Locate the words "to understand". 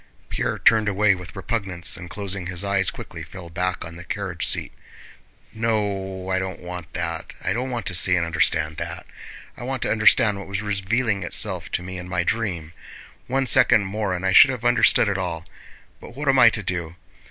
9.83-10.39